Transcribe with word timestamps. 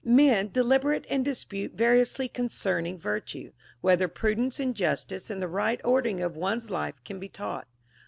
Men 0.03 0.49
deliberate 0.51 1.05
and 1.11 1.23
dispute 1.23 1.73
variously 1.73 2.27
concerning 2.27 2.97
vir 2.97 3.19
tue, 3.19 3.51
Λvhether 3.83 4.11
prudence 4.11 4.59
and 4.59 4.75
justice 4.75 5.29
and 5.29 5.39
the 5.43 5.47
right 5.47 5.79
ordering 5.83 6.23
of 6.23 6.35
one's 6.35 6.71
life 6.71 6.95
can 7.05 7.19
be 7.19 7.29
taught. 7.29 7.67